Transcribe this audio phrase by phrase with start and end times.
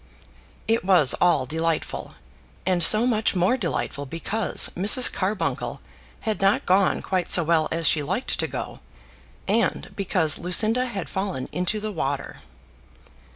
[0.67, 2.15] It was all delightful;
[2.65, 5.13] and so much more delightful because Mrs.
[5.13, 5.79] Carbuncle
[6.21, 8.79] had not gone quite so well as she liked to go,
[9.47, 12.37] and because Lucinda had fallen into the water.